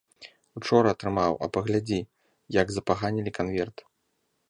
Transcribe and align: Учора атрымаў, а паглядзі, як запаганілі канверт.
Учора 0.59 0.93
атрымаў, 0.95 1.37
а 1.47 1.51
паглядзі, 1.59 1.99
як 2.61 2.67
запаганілі 2.79 3.39
канверт. 3.41 3.77